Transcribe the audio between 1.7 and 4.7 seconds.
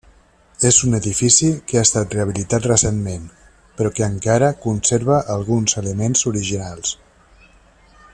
que ha estat rehabilitat recentment, però que encara